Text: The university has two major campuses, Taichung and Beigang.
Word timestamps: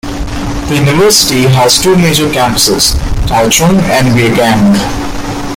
The 0.67 0.81
university 0.83 1.43
has 1.43 1.79
two 1.79 1.95
major 1.95 2.25
campuses, 2.27 2.95
Taichung 3.27 3.79
and 3.83 4.07
Beigang. 4.17 4.75